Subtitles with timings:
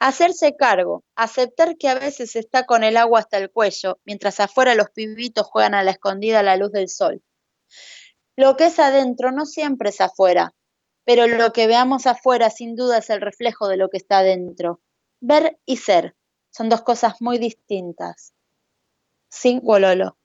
[0.00, 4.74] Hacerse cargo, aceptar que a veces está con el agua hasta el cuello, mientras afuera
[4.74, 7.22] los pibitos juegan a la escondida a la luz del sol.
[8.36, 10.54] Lo que es adentro no siempre es afuera,
[11.04, 14.80] pero lo que veamos afuera sin duda es el reflejo de lo que está adentro.
[15.20, 16.14] Ver y ser
[16.50, 18.34] son dos cosas muy distintas.
[19.30, 20.17] Sin Wololo.